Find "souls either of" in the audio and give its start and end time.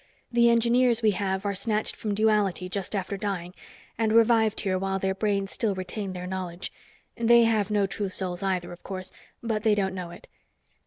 8.09-8.81